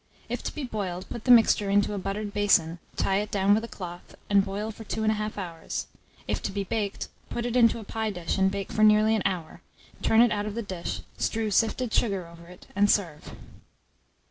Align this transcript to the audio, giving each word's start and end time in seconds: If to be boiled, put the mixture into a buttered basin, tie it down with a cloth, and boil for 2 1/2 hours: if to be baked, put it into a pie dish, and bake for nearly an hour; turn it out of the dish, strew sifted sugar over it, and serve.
If 0.29 0.41
to 0.45 0.55
be 0.55 0.63
boiled, 0.63 1.07
put 1.09 1.25
the 1.25 1.29
mixture 1.29 1.69
into 1.69 1.93
a 1.93 1.99
buttered 1.99 2.33
basin, 2.33 2.79
tie 2.95 3.17
it 3.17 3.29
down 3.29 3.53
with 3.53 3.63
a 3.63 3.67
cloth, 3.67 4.15
and 4.31 4.43
boil 4.43 4.71
for 4.71 4.83
2 4.83 5.01
1/2 5.03 5.37
hours: 5.37 5.85
if 6.27 6.41
to 6.41 6.51
be 6.51 6.63
baked, 6.63 7.07
put 7.29 7.45
it 7.45 7.55
into 7.55 7.77
a 7.77 7.83
pie 7.83 8.09
dish, 8.09 8.39
and 8.39 8.49
bake 8.49 8.71
for 8.71 8.81
nearly 8.83 9.15
an 9.15 9.21
hour; 9.25 9.61
turn 10.01 10.21
it 10.21 10.31
out 10.31 10.47
of 10.47 10.55
the 10.55 10.63
dish, 10.63 11.01
strew 11.17 11.51
sifted 11.51 11.93
sugar 11.93 12.25
over 12.25 12.47
it, 12.47 12.65
and 12.75 12.89
serve. 12.89 13.35